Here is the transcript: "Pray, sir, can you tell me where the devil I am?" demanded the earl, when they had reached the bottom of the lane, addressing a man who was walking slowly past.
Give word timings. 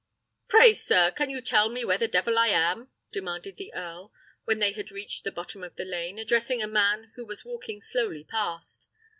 "Pray, 0.47 0.73
sir, 0.73 1.11
can 1.11 1.29
you 1.29 1.41
tell 1.41 1.69
me 1.69 1.85
where 1.85 1.99
the 1.99 2.07
devil 2.07 2.39
I 2.39 2.47
am?" 2.47 2.89
demanded 3.11 3.57
the 3.57 3.71
earl, 3.75 4.11
when 4.45 4.57
they 4.57 4.71
had 4.71 4.89
reached 4.89 5.23
the 5.23 5.31
bottom 5.31 5.61
of 5.63 5.75
the 5.75 5.85
lane, 5.85 6.17
addressing 6.17 6.59
a 6.59 6.65
man 6.67 7.11
who 7.13 7.23
was 7.23 7.45
walking 7.45 7.81
slowly 7.81 8.23
past. 8.23 8.87